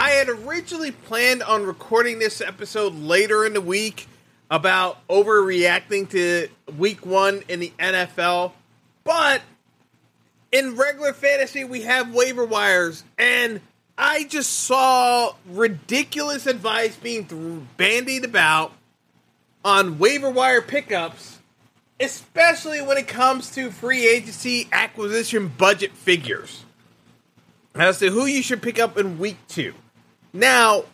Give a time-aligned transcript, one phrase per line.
[0.00, 4.08] I had originally planned on recording this episode later in the week
[4.50, 8.52] about overreacting to week one in the NFL,
[9.04, 9.42] but
[10.52, 13.60] in regular fantasy, we have waiver wires, and
[13.98, 18.72] I just saw ridiculous advice being bandied about
[19.62, 21.40] on waiver wire pickups,
[22.00, 26.64] especially when it comes to free agency acquisition budget figures
[27.74, 29.74] as to who you should pick up in week two.
[30.32, 30.84] Now,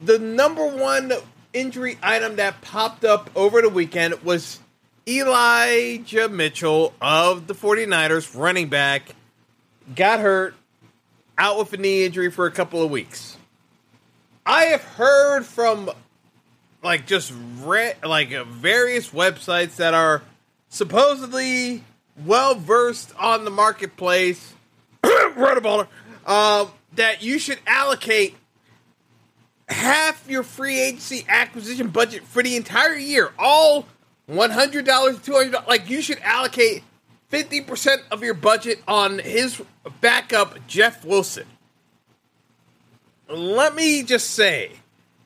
[0.00, 1.12] the number one
[1.52, 4.60] injury item that popped up over the weekend was
[5.06, 9.14] Elijah Mitchell of the 49ers, running back,
[9.94, 10.54] got hurt,
[11.36, 13.36] out with a knee injury for a couple of weeks.
[14.46, 15.90] I have heard from
[16.82, 20.22] like just re- like uh, various websites that are
[20.68, 21.82] supposedly
[22.24, 24.54] well versed on the marketplace,
[25.02, 25.88] rotoballer,
[26.26, 28.36] uh, that you should allocate
[29.68, 33.86] half your free agency acquisition budget for the entire year, all
[34.26, 35.68] one hundred dollars, two hundred dollars.
[35.68, 36.82] Like you should allocate
[37.28, 39.62] fifty percent of your budget on his
[40.00, 41.46] backup, Jeff Wilson.
[43.28, 44.72] Let me just say,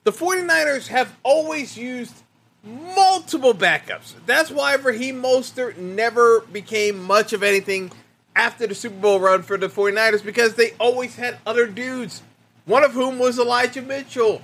[0.05, 2.15] the 49ers have always used
[2.63, 4.15] multiple backups.
[4.25, 7.91] That's why Raheem Mostert never became much of anything
[8.37, 12.23] after the Super Bowl run for the 49ers because they always had other dudes,
[12.69, 14.43] one of whom was Elijah Mitchell.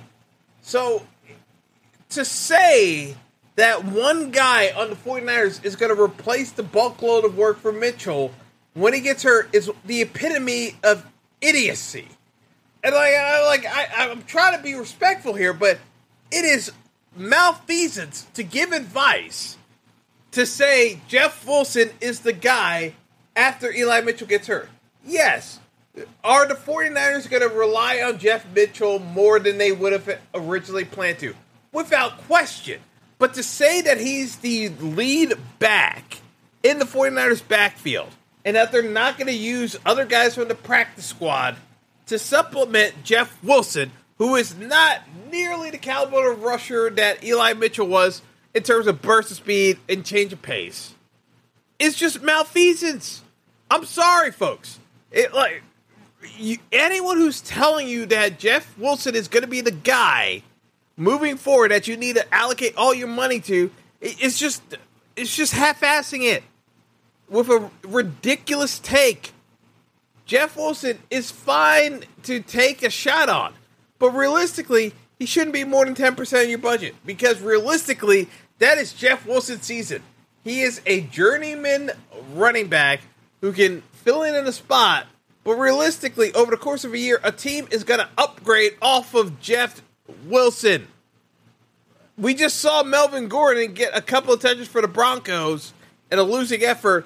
[0.61, 1.05] So
[2.09, 3.15] to say
[3.55, 7.59] that one guy on the 49ers is going to replace the bulk load of work
[7.59, 8.33] for Mitchell
[8.73, 11.05] when he gets hurt is the epitome of
[11.39, 12.07] idiocy.
[12.83, 15.77] And like, I, like I, I'm trying to be respectful here, but
[16.31, 16.71] it is
[17.15, 19.55] malfeasance to give advice
[20.31, 22.95] to say Jeff Wilson is the guy
[23.35, 24.69] after Eli Mitchell gets hurt.
[25.05, 25.59] Yes.
[26.23, 30.85] Are the 49ers going to rely on Jeff Mitchell more than they would have originally
[30.85, 31.35] planned to?
[31.71, 32.81] Without question.
[33.17, 36.19] But to say that he's the lead back
[36.63, 38.09] in the 49ers backfield
[38.43, 41.55] and that they're not going to use other guys from the practice squad
[42.07, 45.01] to supplement Jeff Wilson, who is not
[45.31, 48.21] nearly the caliber of rusher that Eli Mitchell was
[48.53, 50.93] in terms of burst of speed and change of pace,
[51.79, 53.21] is just malfeasance.
[53.71, 54.79] I'm sorry, folks.
[55.11, 55.63] It like
[56.37, 60.43] you, anyone who's telling you that Jeff Wilson is going to be the guy
[60.97, 63.71] moving forward that you need to allocate all your money to,
[64.01, 64.61] it, it's just
[65.15, 66.43] it's just half-assing it
[67.29, 69.31] with a ridiculous take.
[70.25, 73.53] Jeff Wilson is fine to take a shot on,
[73.99, 78.27] but realistically, he shouldn't be more than 10% of your budget because realistically,
[78.59, 80.01] that is Jeff Wilson's season.
[80.43, 81.91] He is a journeyman
[82.33, 83.01] running back
[83.41, 85.07] who can fill in in a spot,
[85.45, 89.13] but realistically, over the course of a year, a team is going to upgrade off
[89.13, 89.83] of Jeff
[90.25, 90.87] Wilson.
[92.17, 95.71] We just saw Melvin Gordon get a couple of touches for the Broncos
[96.11, 97.05] in a losing effort.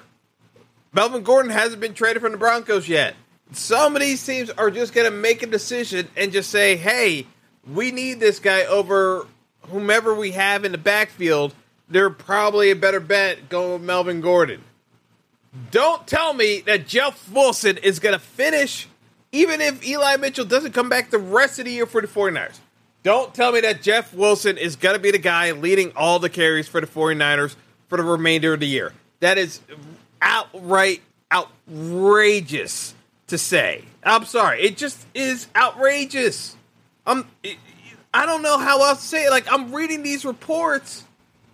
[0.92, 3.14] Melvin Gordon hasn't been traded from the Broncos yet.
[3.52, 7.26] Some of these teams are just going to make a decision and just say, hey,
[7.70, 9.26] we need this guy over
[9.68, 11.54] whomever we have in the backfield.
[11.90, 14.64] They're probably a better bet going with Melvin Gordon.
[15.70, 18.88] Don't tell me that Jeff Wilson is going to finish,
[19.32, 22.58] even if Eli Mitchell doesn't come back the rest of the year for the 49ers.
[23.02, 26.28] Don't tell me that Jeff Wilson is going to be the guy leading all the
[26.28, 27.56] carries for the 49ers
[27.88, 28.92] for the remainder of the year.
[29.20, 29.60] That is
[30.20, 31.02] outright
[31.32, 32.94] outrageous
[33.28, 33.84] to say.
[34.02, 34.62] I'm sorry.
[34.62, 36.56] It just is outrageous.
[37.06, 37.26] I'm
[38.12, 39.30] I don't know how else to say it.
[39.30, 41.04] Like I'm reading these reports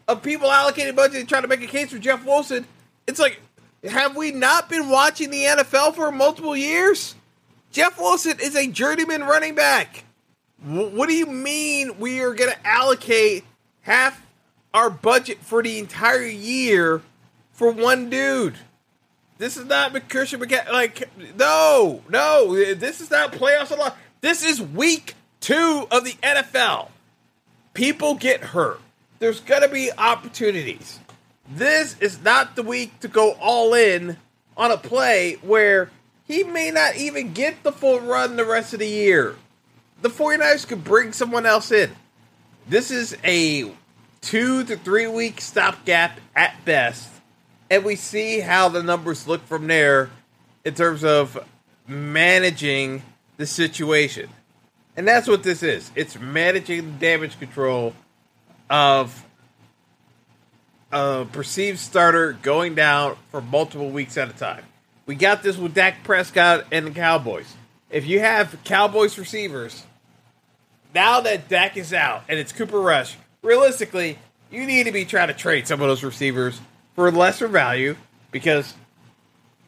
[0.09, 2.67] of people allocating budget and trying to make a case for Jeff Wilson.
[3.07, 3.41] It's like
[3.85, 7.15] have we not been watching the NFL for multiple years?
[7.71, 10.05] Jeff Wilson is a journeyman running back.
[10.65, 13.45] What do you mean we are going to allocate
[13.83, 14.25] half
[14.73, 17.03] our budget for the entire year
[17.53, 18.57] for one dude?
[19.39, 20.73] This is not Christian McCaffrey.
[20.73, 23.99] Like, no, no, this is not playoffs a lot.
[24.23, 26.89] This is week two of the NFL.
[27.75, 28.81] People get hurt.
[29.19, 30.99] There's going to be opportunities.
[31.49, 34.17] This is not the week to go all in
[34.57, 35.91] on a play where
[36.25, 39.37] he may not even get the full run the rest of the year.
[40.03, 41.91] The 49ers could bring someone else in.
[42.69, 43.71] This is a
[44.21, 47.09] two to three week stopgap at best,
[47.71, 50.11] and we see how the numbers look from there
[50.65, 51.39] in terms of
[51.87, 53.03] managing
[53.37, 54.29] the situation.
[54.97, 55.91] And that's what this is.
[55.95, 57.95] It's managing the damage control
[58.69, 59.26] of
[60.93, 64.65] a perceived starter going down for multiple weeks at a time.
[65.07, 67.55] We got this with Dak Prescott and the Cowboys.
[67.91, 69.85] If you have Cowboys receivers,
[70.95, 74.19] now that Dak is out and it's Cooper Rush, realistically,
[74.51, 76.61] you need to be trying to trade some of those receivers
[76.95, 77.97] for lesser value
[78.31, 78.75] because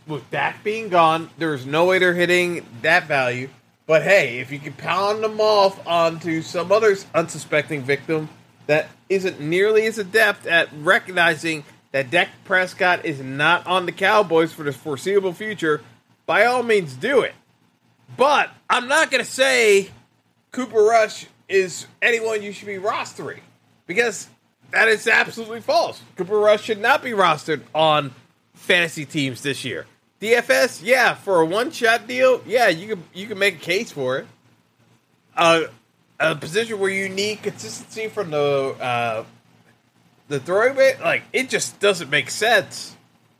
[0.06, 3.48] with Dak being gone, there's no way they're hitting that value.
[3.86, 8.28] But hey, if you can pound them off onto some other unsuspecting victim
[8.68, 14.52] that isn't nearly as adept at recognizing that Dak Prescott is not on the Cowboys
[14.52, 15.80] for the foreseeable future,
[16.26, 17.34] by all means do it.
[18.16, 19.88] But I'm not going to say
[20.52, 23.40] Cooper Rush is anyone you should be rostering
[23.86, 24.28] because
[24.70, 26.02] that is absolutely false.
[26.16, 28.12] Cooper Rush should not be rostered on
[28.52, 29.86] fantasy teams this year.
[30.20, 34.18] DFS, yeah, for a one-shot deal, yeah, you can you can make a case for
[34.18, 34.26] it.
[35.34, 35.62] Uh,
[36.20, 39.24] a position where you need consistency from the uh,
[40.28, 42.96] the throwing bit, like it just doesn't make sense.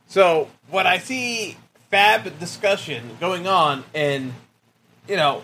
[0.07, 1.57] So when I see
[1.91, 4.33] FAAB discussion going on, and
[5.07, 5.43] you know,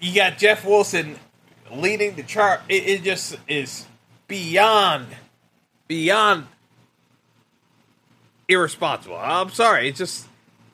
[0.00, 1.16] you got Jeff Wilson
[1.72, 3.86] leading the chart, it, it just is
[4.28, 5.06] beyond
[5.88, 6.46] beyond
[8.48, 9.16] irresponsible.
[9.16, 10.26] I'm sorry, it just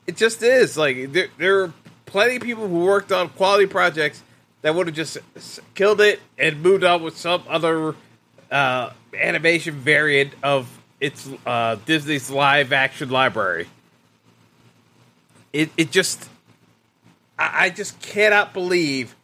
[0.06, 1.73] it just is like there, there are
[2.06, 4.23] plenty of people who worked on quality projects
[4.62, 5.18] that would have just
[5.74, 7.94] killed it and moved on with some other
[8.50, 10.68] uh, animation variant of
[11.00, 13.68] its uh, Disney's live action library.
[15.52, 16.28] It it just
[17.38, 19.14] I, I just cannot believe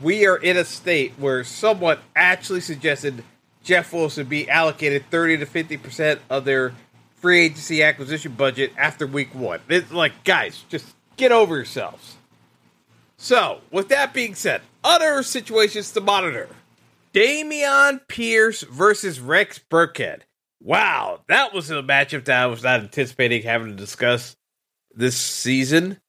[0.00, 3.24] we are in a state where someone actually suggested
[3.64, 6.74] Jeff Wilson be allocated thirty to fifty percent of their
[7.16, 9.60] free agency acquisition budget after week one.
[9.68, 10.86] It's like, guys, just
[11.16, 12.16] get over yourselves.
[13.16, 16.48] So, with that being said, other situations to monitor.
[17.12, 20.20] Dameon Pierce versus Rex Burkhead.
[20.62, 24.36] Wow, that was a matchup that I was not anticipating having to discuss
[24.94, 26.00] this season.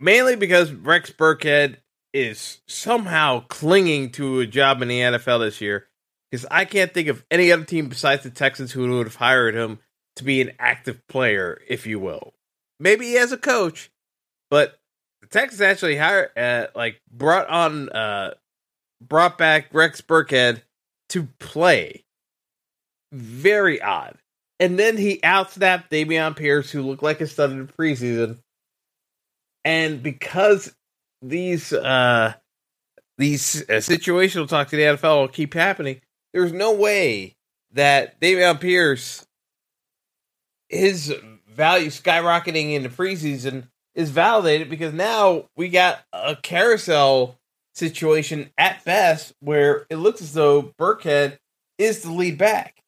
[0.00, 1.76] Mainly because Rex Burkhead
[2.12, 5.88] is somehow clinging to a job in the NFL this year.
[6.30, 9.54] Because I can't think of any other team besides the Texans who would have hired
[9.54, 9.78] him
[10.16, 12.34] to be an active player, if you will.
[12.80, 13.90] Maybe as a coach,
[14.50, 14.78] but
[15.34, 18.34] the Texans actually hired, uh, like, brought on, uh,
[19.00, 20.62] brought back Rex Burkhead
[21.10, 22.04] to play.
[23.12, 24.16] Very odd.
[24.60, 28.38] And then he outsnapped Dameon Pierce, who looked like a stud in preseason.
[29.64, 30.74] And because
[31.22, 32.34] these uh
[33.16, 36.00] these uh, situational talks to the NFL will keep happening,
[36.32, 37.36] there's no way
[37.72, 39.26] that Dameon Pierce
[40.68, 41.14] his
[41.48, 47.38] value skyrocketing in the preseason is validated because now we got a carousel
[47.74, 51.38] situation at best where it looks as though Burkhead
[51.78, 52.82] is the lead back.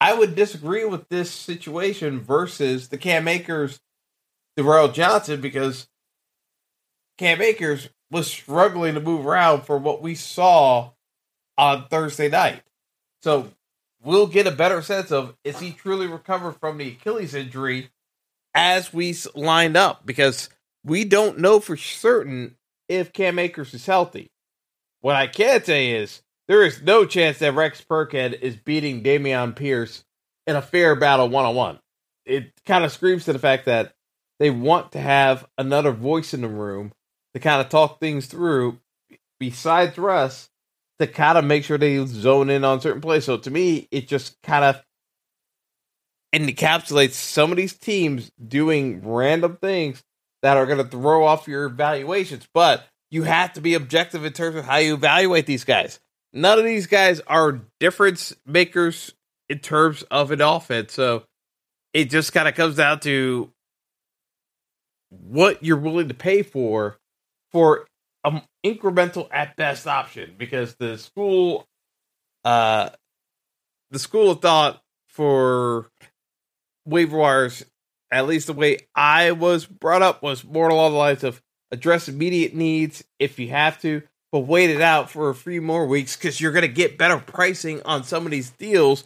[0.00, 3.80] I would disagree with this situation versus the Cam Akers,
[4.56, 5.88] the Royal Johnson, because
[7.18, 10.90] Cam Akers was struggling to move around for what we saw
[11.56, 12.62] on Thursday night.
[13.22, 13.52] So
[14.02, 17.91] we'll get a better sense of is he truly recovered from the Achilles injury
[18.54, 20.48] as we lined up because
[20.84, 22.56] we don't know for certain
[22.88, 24.30] if Cam Akers is healthy.
[25.00, 29.56] What I can say is there is no chance that Rex Burkhead is beating Dameon
[29.56, 30.04] Pierce
[30.46, 31.78] in a fair battle one on one.
[32.24, 33.94] It kind of screams to the fact that
[34.38, 36.92] they want to have another voice in the room
[37.34, 38.78] to kind of talk things through
[39.38, 40.48] besides Russ
[40.98, 43.24] to kind of make sure they zone in on certain plays.
[43.24, 44.82] So to me, it just kind of
[46.32, 50.02] encapsulates some of these teams doing random things
[50.42, 52.48] that are going to throw off your evaluations.
[52.52, 56.00] But you have to be objective in terms of how you evaluate these guys.
[56.32, 59.12] None of these guys are difference makers
[59.50, 60.94] in terms of an offense.
[60.94, 61.24] So
[61.92, 63.52] it just kind of comes down to
[65.10, 66.96] what you're willing to pay for
[67.50, 67.86] for
[68.24, 71.66] an incremental at best option because the school
[72.44, 72.88] uh
[73.90, 75.90] the school of thought for
[76.84, 77.64] waiver wires
[78.12, 82.08] at least the way I was brought up was more along the lines of address
[82.08, 86.14] immediate needs if you have to, but wait it out for a few more weeks
[86.14, 89.04] because you're going to get better pricing on some of these deals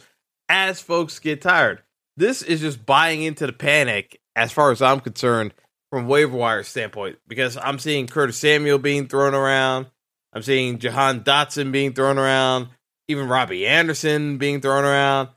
[0.49, 1.81] as folks get tired.
[2.17, 5.53] This is just buying into the panic, as far as I'm concerned,
[5.89, 9.87] from waiver wire standpoint, because I'm seeing Curtis Samuel being thrown around.
[10.33, 12.67] I'm seeing Jahan Dotson being thrown around,
[13.07, 15.29] even Robbie Anderson being thrown around.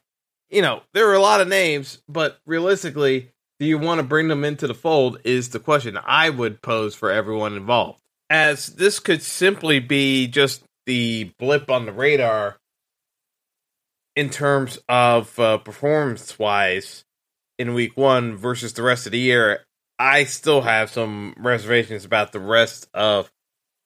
[0.50, 3.30] You know, there are a lot of names, but realistically,
[3.61, 5.21] do you want to bring them into the fold?
[5.25, 8.00] Is the question I would pose for everyone involved.
[8.28, 12.57] As this could simply be just the blip on the radar
[14.16, 17.04] in terms of uh, performance wise
[17.59, 19.64] in week one versus the rest of the year,
[19.99, 23.30] I still have some reservations about the rest of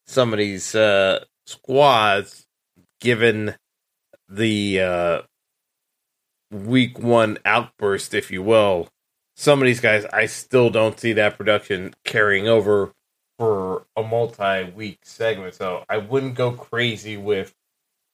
[0.06, 2.46] some of these uh, squads,
[3.00, 3.56] given
[4.28, 5.22] the uh,
[6.54, 8.88] week one outburst, if you will.
[9.36, 12.92] Some of these guys, I still don't see that production carrying over
[13.38, 15.54] for a multi week segment.
[15.54, 17.54] So I wouldn't go crazy with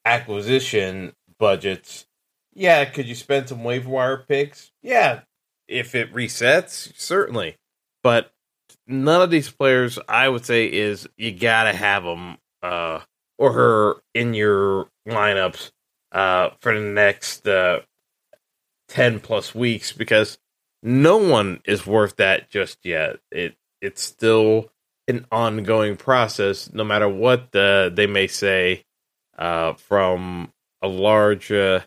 [0.03, 2.07] acquisition budgets.
[2.53, 4.71] Yeah, could you spend some waiver wire picks?
[4.81, 5.21] Yeah,
[5.67, 7.57] if it resets, certainly.
[8.03, 8.31] But
[8.87, 13.01] none of these players, I would say, is you gotta have them uh,
[13.37, 15.71] or her in your lineups
[16.11, 17.81] uh, for the next uh,
[18.91, 20.37] ten plus weeks because
[20.83, 23.19] no one is worth that just yet.
[23.31, 24.69] It it's still
[25.07, 28.85] an ongoing process, no matter what uh, they may say
[29.37, 31.79] uh, from a large uh,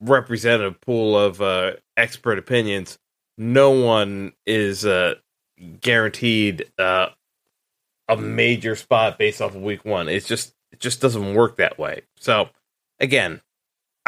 [0.00, 2.98] representative pool of uh, expert opinions.
[3.36, 5.14] No one is uh,
[5.80, 7.10] guaranteed uh,
[8.08, 10.08] a major spot based off of week one.
[10.08, 12.02] It's just it just doesn't work that way.
[12.18, 12.48] So
[12.98, 13.40] again,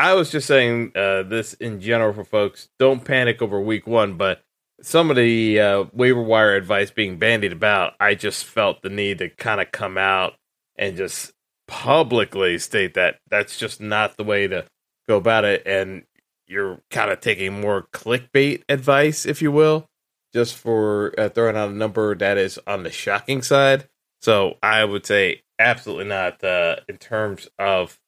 [0.01, 2.71] I was just saying uh, this in general for folks.
[2.79, 4.43] Don't panic over week one, but
[4.81, 9.19] some of the uh, waiver wire advice being bandied about, I just felt the need
[9.19, 10.37] to kind of come out
[10.77, 11.33] and just
[11.69, 14.65] publicly state that that's just not the way to
[15.07, 15.65] go about it.
[15.67, 16.05] And
[16.47, 19.87] you're kind of taking more clickbait advice, if you will,
[20.33, 23.87] just for uh, throwing out a number that is on the shocking side.
[24.23, 28.01] So I would say absolutely not uh, in terms of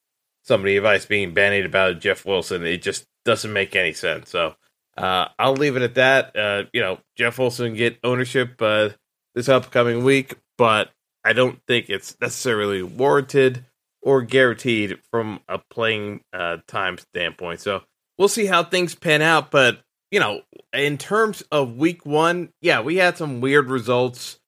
[0.43, 2.65] some of the advice being bandied about Jeff Wilson.
[2.65, 4.31] It just doesn't make any sense.
[4.31, 4.55] So
[4.97, 6.37] uh, I'll leave it at that.
[6.37, 8.91] Uh, you know, Jeff Wilson get ownership uh,
[9.35, 10.91] this upcoming week, but
[11.25, 13.65] I don't think it's necessarily warranted
[14.03, 17.61] or guaranteed from a playing uh, time standpoint.
[17.61, 17.83] So
[18.19, 19.51] we'll see how things pan out.
[19.51, 19.81] But
[20.11, 24.39] you know, in terms of week one, yeah, we had some weird results.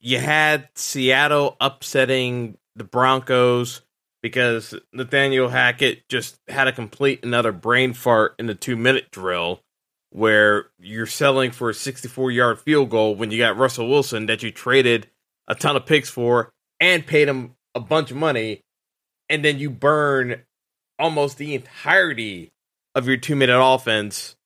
[0.00, 3.82] You had Seattle upsetting the Broncos
[4.22, 9.60] because Nathaniel Hackett just had a complete another brain fart in the two minute drill
[10.10, 14.42] where you're selling for a 64 yard field goal when you got Russell Wilson that
[14.42, 15.08] you traded
[15.48, 18.60] a ton of picks for and paid him a bunch of money.
[19.28, 20.42] And then you burn
[20.98, 22.52] almost the entirety
[22.94, 24.36] of your two minute offense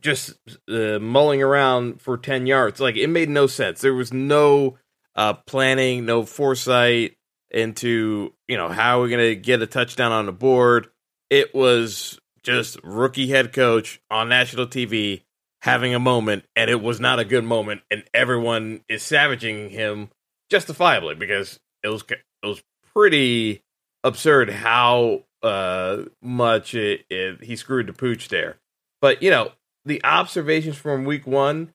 [0.00, 0.32] just
[0.68, 2.80] uh, mulling around for 10 yards.
[2.80, 3.80] Like it made no sense.
[3.82, 4.78] There was no
[5.14, 7.17] uh, planning, no foresight
[7.50, 10.88] into, you know, how we're going to get a touchdown on the board.
[11.30, 15.22] It was just rookie head coach on national TV
[15.62, 20.08] having a moment, and it was not a good moment, and everyone is savaging him
[20.50, 22.62] justifiably because it was it was
[22.94, 23.62] pretty
[24.04, 28.56] absurd how uh, much it, it, he screwed the pooch there.
[29.00, 29.52] But you know,
[29.84, 31.72] the observations from week one,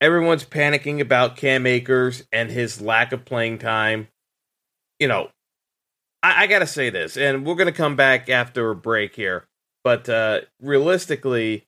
[0.00, 4.08] everyone's panicking about Cam Akers and his lack of playing time.
[4.98, 5.28] You know,
[6.22, 9.44] I, I gotta say this, and we're gonna come back after a break here.
[9.84, 11.64] But uh, realistically,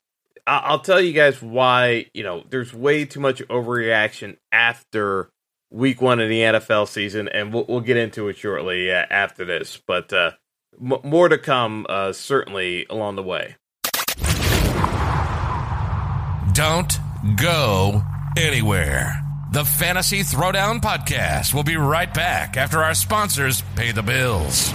[0.46, 2.06] I- I'll tell you guys why.
[2.14, 5.30] You know, there's way too much overreaction after
[5.70, 9.44] week one of the NFL season, and we'll, we'll get into it shortly uh, after
[9.44, 9.80] this.
[9.86, 10.30] But uh,
[10.80, 13.56] m- more to come, uh, certainly along the way.
[16.54, 16.98] Don't
[17.36, 18.02] go
[18.36, 19.22] anywhere.
[19.50, 24.74] The Fantasy Throwdown Podcast will be right back after our sponsors pay the bills.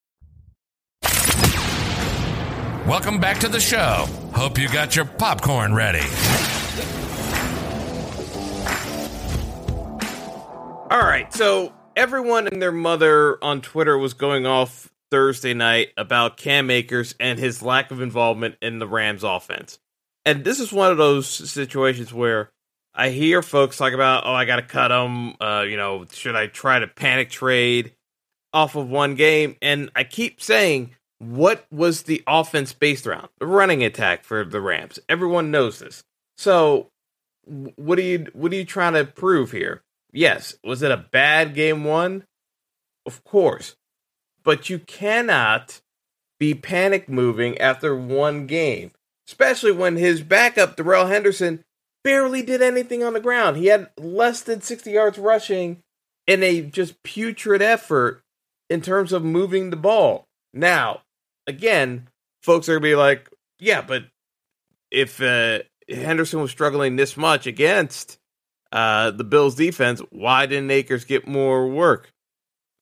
[2.87, 4.07] Welcome back to the show.
[4.33, 5.99] Hope you got your popcorn ready.
[10.89, 16.37] All right, so everyone and their mother on Twitter was going off Thursday night about
[16.37, 19.79] Cam Akers and his lack of involvement in the Rams offense.
[20.25, 22.51] and this is one of those situations where
[22.93, 25.35] I hear folks talk about, oh, I got to cut him.
[25.39, 27.93] Uh, you know, should I try to panic trade
[28.53, 29.55] off of one game?
[29.61, 33.29] And I keep saying, what was the offense based around?
[33.37, 34.97] The running attack for the Rams.
[35.07, 36.03] Everyone knows this.
[36.35, 36.87] So,
[37.45, 39.83] what are you what are you trying to prove here?
[40.11, 42.25] Yes, was it a bad game one?
[43.05, 43.75] Of course,
[44.43, 45.81] but you cannot
[46.39, 48.91] be panic moving after one game,
[49.27, 51.63] especially when his backup Darrell Henderson
[52.03, 53.57] barely did anything on the ground.
[53.57, 55.83] He had less than 60 yards rushing
[56.25, 58.23] in a just putrid effort
[58.71, 60.25] in terms of moving the ball.
[60.51, 61.01] Now,
[61.47, 62.07] again,
[62.41, 63.29] folks are to be like,
[63.59, 64.05] yeah, but
[64.89, 68.17] if uh, Henderson was struggling this much against
[68.71, 72.11] uh, the Bills defense, why didn't Akers get more work?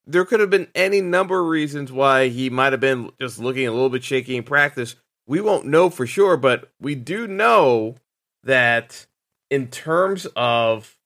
[0.06, 3.68] There could have been any number of reasons why he might have been just looking
[3.68, 4.96] a little bit shaky in practice.
[5.28, 7.98] We won't know for sure, but we do know
[8.44, 9.06] that
[9.52, 10.98] in terms of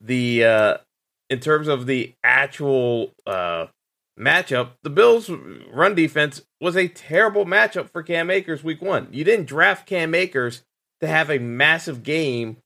[0.00, 0.76] the uh,
[1.30, 3.66] in terms of the actual uh,
[4.18, 5.30] matchup, the Bills'
[5.72, 9.08] run defense was a terrible matchup for Cam Akers week one.
[9.10, 10.62] You didn't draft Cam Akers
[11.00, 12.58] to have a massive game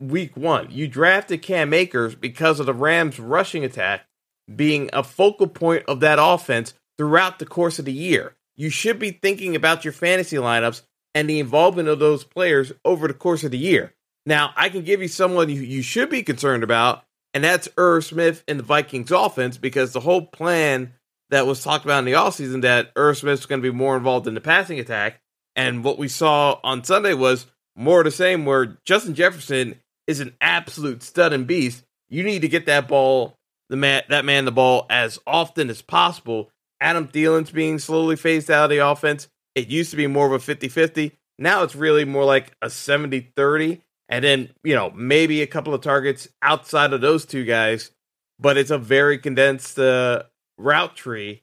[0.00, 0.70] week one.
[0.70, 4.06] You drafted Cam Akers because of the Rams' rushing attack
[4.54, 8.36] being a focal point of that offense throughout the course of the year.
[8.56, 10.82] You should be thinking about your fantasy lineups
[11.14, 13.94] and the involvement of those players over the course of the year.
[14.26, 18.04] Now, I can give you someone you, you should be concerned about, and that's Irv
[18.04, 20.94] Smith and the Vikings offense, because the whole plan
[21.30, 24.28] that was talked about in the offseason that Irv Smith's going to be more involved
[24.28, 25.20] in the passing attack.
[25.56, 30.20] And what we saw on Sunday was more of the same, where Justin Jefferson is
[30.20, 31.82] an absolute stud and beast.
[32.08, 33.36] You need to get that ball,
[33.68, 36.50] the man, that man, the ball as often as possible.
[36.80, 39.28] Adam Thielen's being slowly phased out of the offense.
[39.56, 41.12] It used to be more of a 50 50.
[41.38, 43.80] Now it's really more like a 70 30
[44.14, 47.90] and then you know maybe a couple of targets outside of those two guys,
[48.38, 50.22] but it's a very condensed uh,
[50.56, 51.42] route tree,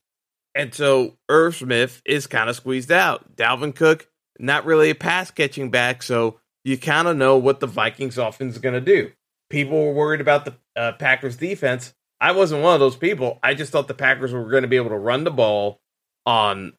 [0.55, 3.35] and so Irv Smith is kind of squeezed out.
[3.35, 4.07] Dalvin Cook
[4.39, 8.55] not really a pass catching back, so you kind of know what the Vikings offense
[8.55, 9.11] is going to do.
[9.49, 11.93] People were worried about the uh, Packers defense.
[12.21, 13.37] I wasn't one of those people.
[13.43, 15.81] I just thought the Packers were going to be able to run the ball
[16.25, 16.71] on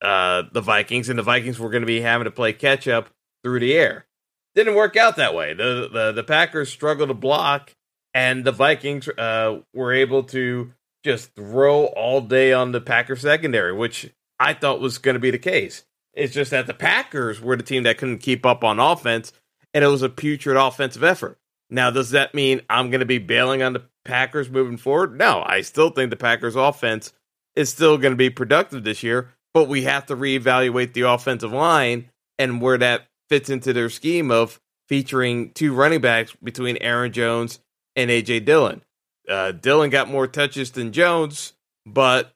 [0.00, 3.10] uh, the Vikings, and the Vikings were going to be having to play catch up
[3.42, 4.06] through the air
[4.54, 5.54] didn't work out that way.
[5.54, 7.74] The the, the Packers struggled to block,
[8.12, 10.72] and the Vikings uh, were able to
[11.04, 15.30] just throw all day on the Packers secondary, which I thought was going to be
[15.30, 15.84] the case.
[16.14, 19.32] It's just that the Packers were the team that couldn't keep up on offense,
[19.72, 21.38] and it was a putrid offensive effort.
[21.70, 25.16] Now, does that mean I'm going to be bailing on the Packers moving forward?
[25.18, 27.12] No, I still think the Packers offense
[27.56, 31.52] is still going to be productive this year, but we have to reevaluate the offensive
[31.52, 37.12] line and where that fits into their scheme of featuring two running backs between Aaron
[37.12, 37.60] Jones
[37.96, 38.82] and AJ Dillon.
[39.28, 41.54] Uh, Dillon got more touches than Jones,
[41.86, 42.32] but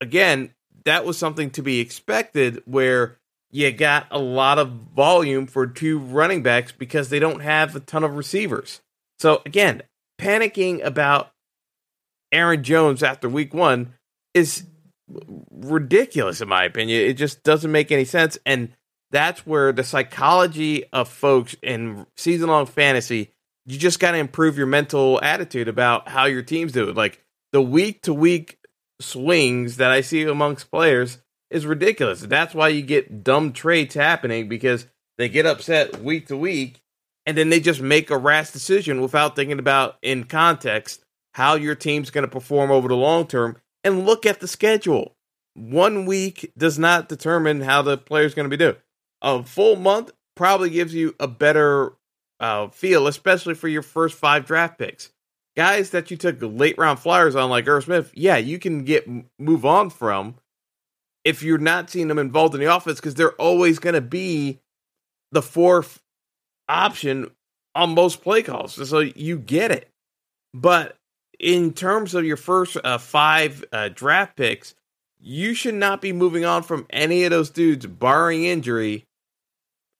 [0.00, 0.52] again,
[0.84, 3.18] that was something to be expected where
[3.50, 7.80] you got a lot of volume for two running backs because they don't have a
[7.80, 8.80] ton of receivers.
[9.18, 9.82] So again,
[10.20, 11.32] panicking about
[12.30, 13.94] Aaron Jones after week one
[14.34, 14.64] is
[15.50, 17.00] ridiculous in my opinion.
[17.00, 18.36] It just doesn't make any sense.
[18.44, 18.74] And
[19.10, 23.32] that's where the psychology of folks in season long fantasy,
[23.66, 26.96] you just got to improve your mental attitude about how your teams do it.
[26.96, 28.58] Like the week to week
[29.00, 31.18] swings that I see amongst players
[31.50, 32.20] is ridiculous.
[32.20, 36.80] That's why you get dumb trades happening because they get upset week to week
[37.24, 41.74] and then they just make a rash decision without thinking about in context how your
[41.74, 45.14] team's going to perform over the long term and look at the schedule.
[45.54, 48.76] One week does not determine how the player's going to be doing
[49.22, 51.92] a full month probably gives you a better
[52.40, 55.10] uh, feel, especially for your first five draft picks.
[55.56, 59.08] Guys that you took late round flyers on, like Irv Smith, yeah, you can get
[59.38, 60.36] move on from
[61.24, 64.60] if you're not seeing them involved in the offense because they're always going to be
[65.32, 66.00] the fourth
[66.68, 67.30] option
[67.74, 68.88] on most play calls.
[68.88, 69.90] So you get it.
[70.54, 70.96] But
[71.38, 74.74] in terms of your first uh, five uh, draft picks,
[75.20, 79.04] you should not be moving on from any of those dudes, barring injury,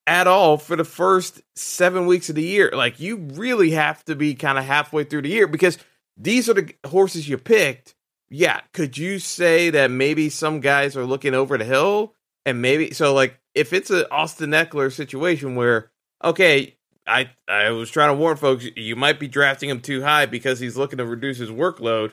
[0.08, 2.70] at all for the first seven weeks of the year.
[2.72, 5.76] Like you really have to be kind of halfway through the year because
[6.16, 7.94] these are the horses you picked.
[8.30, 12.14] Yeah, could you say that maybe some guys are looking over the hill
[12.46, 15.90] and maybe so like if it's an Austin Ekeler situation where
[16.24, 20.24] okay, I I was trying to warn folks you might be drafting him too high
[20.24, 22.12] because he's looking to reduce his workload.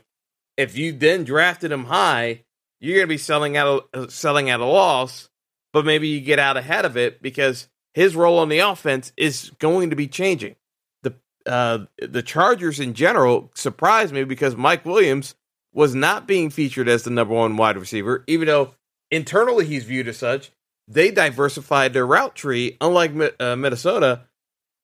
[0.57, 2.43] If you then drafted him high,
[2.81, 5.29] you're going to be selling out selling at a loss,
[5.71, 9.51] but maybe you get out ahead of it because his role on the offense is
[9.57, 10.55] going to be changing.
[11.01, 15.33] The uh, the Chargers in general surprised me because Mike Williams
[15.73, 18.75] was not being featured as the number one wide receiver, even though
[19.09, 20.51] internally he's viewed as such.
[20.87, 24.21] They diversified their route tree, unlike uh, Minnesota,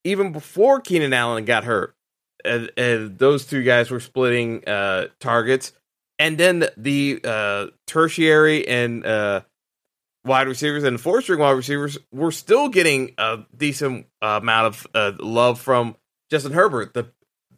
[0.04, 1.95] even before Keenan Allen got hurt.
[2.43, 5.74] And, and those two guys were splitting uh, targets.
[6.17, 9.41] And then the uh, tertiary and uh,
[10.23, 14.88] wide receivers and four string wide receivers were still getting a decent uh, amount of
[14.93, 15.95] uh, love from
[16.29, 16.93] Justin Herbert.
[16.93, 17.12] The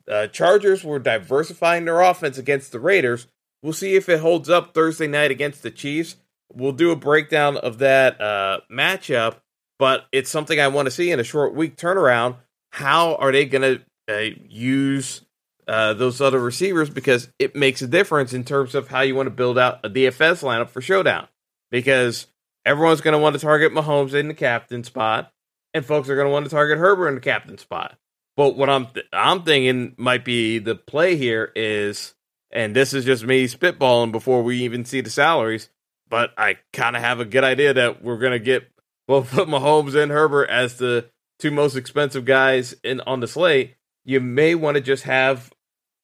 [0.08, 3.28] uh, Chargers were diversifying their offense against the Raiders.
[3.62, 6.18] We'll see if it holds up Thursday night against the Chiefs.
[6.52, 9.38] We'll do a breakdown of that uh, matchup,
[9.80, 12.38] but it's something I want to see in a short week turnaround.
[12.72, 15.22] How are they going to uh, use
[15.66, 16.90] those other receivers?
[16.90, 19.90] Because it makes a difference in terms of how you want to build out a
[19.90, 21.28] DFS lineup for Showdown.
[21.72, 22.28] Because
[22.66, 25.32] everyone's going to want to target Mahomes in the captain spot,
[25.74, 27.98] and folks are going to want to target Herbert in the captain spot.
[28.36, 32.14] But what I'm th- I'm thinking might be the play here is,
[32.52, 35.70] and this is just me spitballing before we even see the salaries,
[36.10, 38.70] but I kind of have a good idea that we're gonna get
[39.08, 43.76] we'll put Mahomes and Herbert as the two most expensive guys in on the slate.
[44.06, 45.52] You may want to just have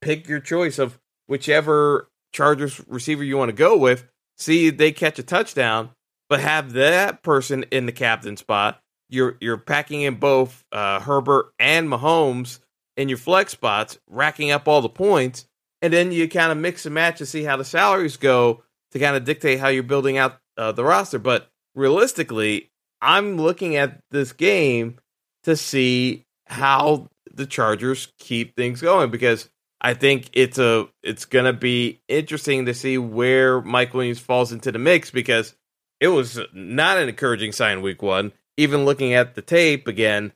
[0.02, 4.06] pick your choice of whichever Chargers receiver you want to go with.
[4.38, 5.90] See they catch a touchdown,
[6.30, 11.52] but have that person in the captain spot you're you're packing in both uh, Herbert
[11.60, 12.60] and Mahomes
[12.96, 15.46] in your flex spots, racking up all the points,
[15.82, 19.00] and then you kind of mix and match to see how the salaries go to
[19.00, 21.20] kind of dictate how you're building out uh, the roster.
[21.20, 25.00] But realistically, I'm looking at this game
[25.44, 29.50] to see how the Chargers keep things going because
[29.82, 34.72] I think it's a it's gonna be interesting to see where Mike Williams falls into
[34.72, 35.56] the mix because
[36.00, 40.34] it was not an encouraging sign week one even looking at the tape again,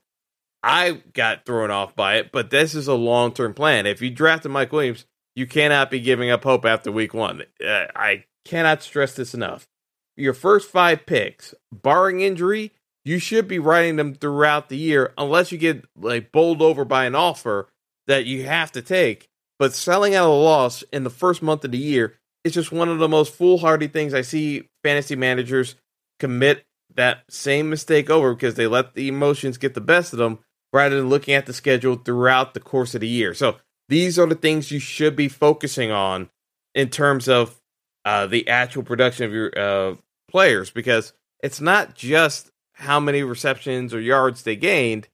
[0.63, 2.31] I got thrown off by it.
[2.31, 3.85] But this is a long term plan.
[3.85, 7.43] If you drafted Mike Williams, you cannot be giving up hope after week one.
[7.61, 9.67] Uh, I cannot stress this enough.
[10.15, 12.71] Your first five picks, barring injury,
[13.03, 17.05] you should be writing them throughout the year unless you get like bowled over by
[17.05, 17.67] an offer
[18.07, 19.27] that you have to take.
[19.59, 22.89] But selling out a loss in the first month of the year is just one
[22.89, 25.75] of the most foolhardy things I see fantasy managers
[26.19, 30.39] commit that same mistake over because they let the emotions get the best of them
[30.71, 33.33] rather than looking at the schedule throughout the course of the year.
[33.33, 33.57] So
[33.89, 36.29] these are the things you should be focusing on
[36.75, 37.59] in terms of
[38.05, 39.95] uh, the actual production of your uh,
[40.29, 45.07] players because it's not just how many receptions or yards they gained,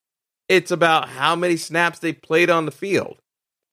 [0.48, 3.20] it's about how many snaps they played on the field.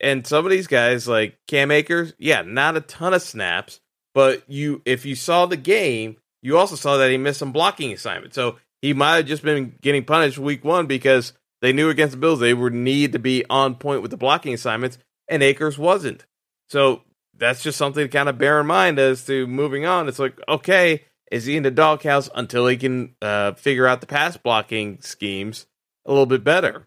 [0.00, 3.80] And some of these guys, like Cam Akers, yeah, not a ton of snaps,
[4.14, 7.92] but you if you saw the game, you also saw that he missed some blocking
[7.92, 8.34] assignments.
[8.34, 11.32] So he might have just been getting punished week one because
[11.62, 14.54] they knew against the Bills they would need to be on point with the blocking
[14.54, 16.26] assignments, and Akers wasn't.
[16.68, 17.02] So
[17.38, 20.08] that's just something to kind of bear in mind as to moving on.
[20.08, 24.06] It's like, okay, is he in the doghouse until he can uh, figure out the
[24.06, 25.66] pass blocking schemes
[26.04, 26.86] a little bit better?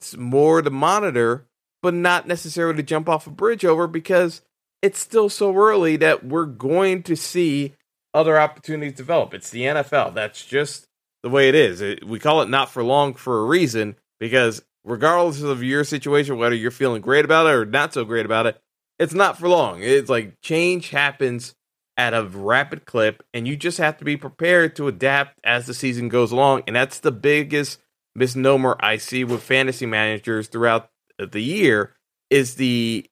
[0.00, 1.46] It's more to monitor,
[1.82, 4.42] but not necessarily to jump off a bridge over because
[4.82, 7.74] it's still so early that we're going to see
[8.14, 9.34] other opportunities develop.
[9.34, 10.14] It's the NFL.
[10.14, 10.86] That's just
[11.22, 11.80] the way it is.
[11.80, 16.38] It, we call it not for long for a reason because regardless of your situation,
[16.38, 18.60] whether you're feeling great about it or not so great about it,
[18.98, 19.82] it's not for long.
[19.82, 21.54] It's like change happens
[21.96, 25.74] at a rapid clip, and you just have to be prepared to adapt as the
[25.74, 26.62] season goes along.
[26.66, 27.78] And that's the biggest
[28.14, 30.90] misnomer I see with fantasy managers throughout
[31.26, 31.94] the year
[32.30, 33.06] is the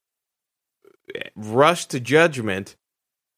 [1.35, 2.77] rush to judgment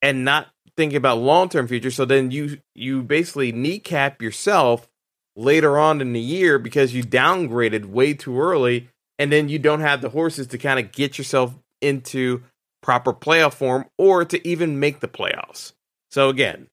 [0.03, 1.91] and not thinking about long term future.
[1.91, 4.89] So then you you basically kneecap yourself
[5.37, 9.81] later on in the year because you downgraded way too early, and then you don't
[9.81, 12.43] have the horses to kind of get yourself into
[12.83, 15.73] proper playoff form or to even make the playoffs.
[16.11, 16.69] So again,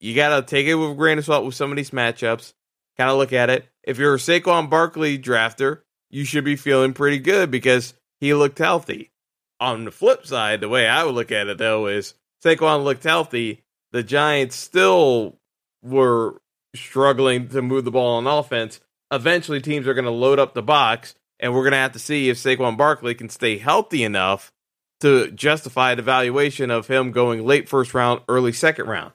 [0.00, 2.52] you got to take it with a grain of salt with some of these matchups.
[2.96, 3.66] Kind of look at it.
[3.82, 5.80] If you're a Saquon Barkley drafter,
[6.14, 9.10] you should be feeling pretty good because he looked healthy.
[9.58, 13.02] On the flip side, the way I would look at it though is Saquon looked
[13.02, 15.38] healthy, the Giants still
[15.82, 16.40] were
[16.76, 18.80] struggling to move the ball on offense.
[19.10, 21.98] Eventually, teams are going to load up the box, and we're going to have to
[21.98, 24.52] see if Saquon Barkley can stay healthy enough
[25.00, 29.12] to justify the valuation of him going late first round, early second round.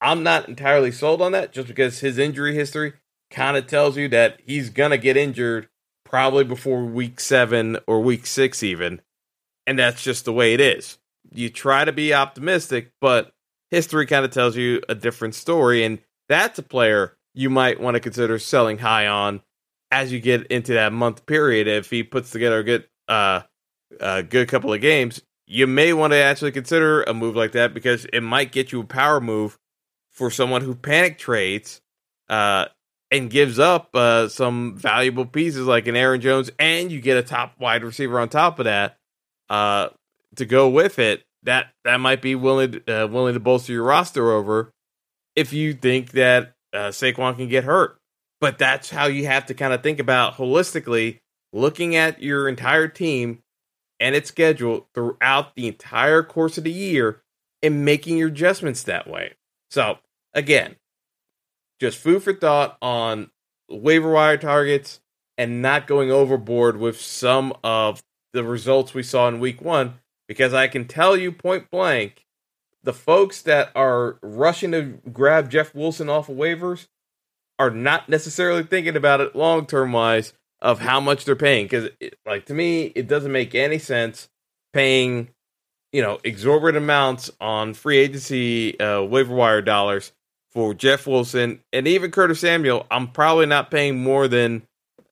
[0.00, 2.94] I'm not entirely sold on that just because his injury history
[3.30, 5.68] kind of tells you that he's going to get injured
[6.10, 9.00] probably before week seven or week six, even.
[9.66, 10.98] And that's just the way it is
[11.32, 13.32] you try to be optimistic, but
[13.70, 15.84] history kind of tells you a different story.
[15.84, 19.42] And that's a player you might want to consider selling high on
[19.90, 21.68] as you get into that month period.
[21.68, 23.42] If he puts together a good, uh,
[24.00, 27.74] a good couple of games, you may want to actually consider a move like that
[27.74, 29.58] because it might get you a power move
[30.10, 31.80] for someone who panic trades
[32.28, 32.66] uh,
[33.10, 37.22] and gives up uh, some valuable pieces like an Aaron Jones, and you get a
[37.22, 38.96] top wide receiver on top of that
[39.48, 39.88] uh,
[40.36, 41.24] to go with it.
[41.42, 44.70] That that might be willing uh, willing to bolster your roster over
[45.34, 47.96] if you think that uh, Saquon can get hurt.
[48.40, 51.18] But that's how you have to kind of think about holistically
[51.52, 53.42] looking at your entire team
[53.98, 57.22] and its schedule throughout the entire course of the year
[57.62, 59.34] and making your adjustments that way.
[59.70, 59.98] So,
[60.32, 60.76] again,
[61.80, 63.30] just food for thought on
[63.68, 65.00] waiver wire targets
[65.38, 69.94] and not going overboard with some of the results we saw in week one,
[70.28, 72.26] because I can tell you point blank,
[72.82, 76.88] the folks that are rushing to grab Jeff Wilson off of waivers
[77.58, 81.64] are not necessarily thinking about it long term wise of how much they're paying.
[81.66, 81.90] Because,
[82.26, 84.28] like, to me, it doesn't make any sense
[84.72, 85.30] paying,
[85.92, 90.12] you know, exorbitant amounts on free agency uh, waiver wire dollars
[90.50, 94.62] for Jeff Wilson and even Curtis Samuel, I'm probably not paying more than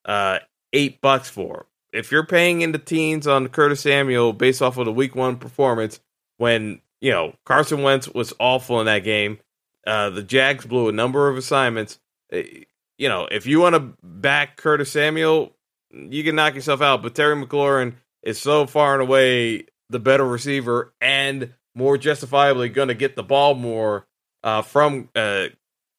[0.05, 0.41] uh,
[0.73, 1.67] eight bucks for.
[1.93, 5.37] If you're paying in the teens on Curtis Samuel based off of the week one
[5.37, 6.01] performance,
[6.37, 9.39] when you know Carson Wentz was awful in that game,
[9.87, 11.99] uh, the Jags blew a number of assignments.
[12.33, 12.65] Eh,
[12.99, 15.53] you know, if you want to back Curtis Samuel,
[15.91, 17.03] you can knock yourself out.
[17.03, 22.89] But Terry McLaurin is so far and away the better receiver and more justifiably going
[22.89, 24.08] to get the ball more
[24.43, 25.47] uh, from uh,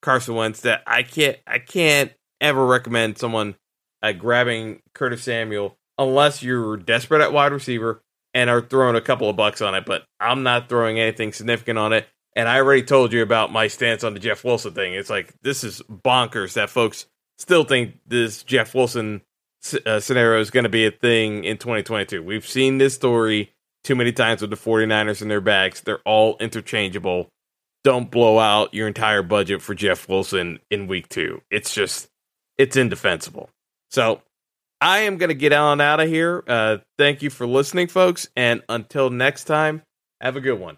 [0.01, 3.55] Carson Wentz that I can't I can't ever recommend someone
[4.01, 8.01] uh, grabbing Curtis Samuel unless you're desperate at wide receiver
[8.33, 9.85] and are throwing a couple of bucks on it.
[9.85, 12.07] But I'm not throwing anything significant on it.
[12.35, 14.93] And I already told you about my stance on the Jeff Wilson thing.
[14.93, 17.05] It's like this is bonkers that folks
[17.37, 19.21] still think this Jeff Wilson
[19.85, 22.23] uh, scenario is going to be a thing in 2022.
[22.23, 23.51] We've seen this story
[23.83, 25.81] too many times with the 49ers in their bags.
[25.81, 27.29] They're all interchangeable
[27.83, 31.41] don't blow out your entire budget for Jeff Wilson in week two.
[31.49, 32.09] It's just,
[32.57, 33.49] it's indefensible.
[33.89, 34.21] So
[34.81, 36.43] I am going to get on out of here.
[36.47, 38.29] Uh, thank you for listening, folks.
[38.35, 39.81] And until next time,
[40.21, 40.77] have a good one.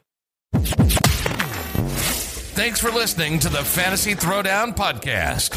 [2.53, 5.51] Thanks for listening to the Fantasy Throwdown Podcast.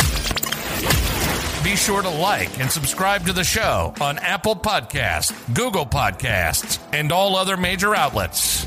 [1.64, 7.11] Be sure to like and subscribe to the show on Apple Podcasts, Google Podcasts, and
[7.11, 8.66] all other major outlets.